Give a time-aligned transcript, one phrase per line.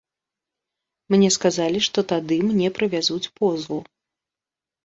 [1.15, 3.79] Мне сказалі, што тады мне прывязуць позву.